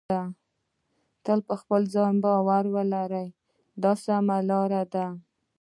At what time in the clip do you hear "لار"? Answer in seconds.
4.49-4.71